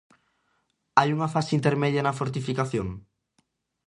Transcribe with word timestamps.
Hai 0.97 1.09
unha 1.15 1.31
fase 1.33 1.55
intermedia 1.59 2.05
na 2.05 2.17
fortificación? 2.19 2.87